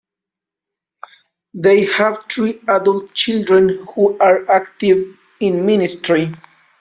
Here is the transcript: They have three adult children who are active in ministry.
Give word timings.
They 1.53 1.85
have 1.85 2.25
three 2.27 2.59
adult 2.67 3.13
children 3.13 3.85
who 3.93 4.17
are 4.17 4.49
active 4.49 5.15
in 5.39 5.63
ministry. 5.67 6.33